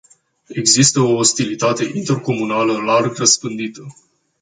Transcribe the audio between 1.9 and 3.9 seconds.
intercomunală larg răspândită.